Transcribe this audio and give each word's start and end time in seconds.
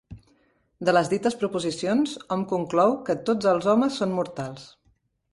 De 0.87 0.93
les 0.93 1.09
dites 1.09 1.35
proposicions 1.41 2.15
hom 2.35 2.45
conclou 2.53 2.95
que 3.09 3.15
tots 3.27 3.49
els 3.51 3.67
homes 3.75 3.99
són 4.01 4.17
mortals. 4.21 4.65